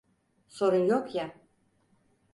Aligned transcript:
Sorun 0.47 0.85
yok 0.85 1.15
ya? 1.15 1.35